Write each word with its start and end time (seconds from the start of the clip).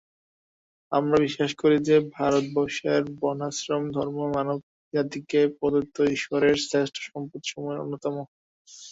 আমরা 0.91 1.17
বিশ্বাস 1.19 1.51
করি 1.61 1.77
যে, 1.87 1.95
ভারতবর্ষের 2.15 3.01
বর্ণাশ্রমধর্ম 3.19 4.17
মানবজাতিকে 4.35 5.39
প্রদত্ত 5.57 5.97
ঈশ্বরের 6.15 6.55
শ্রেষ্ঠ 6.63 6.95
সম্পদসমূহের 7.09 7.81
অন্যতম। 7.83 8.15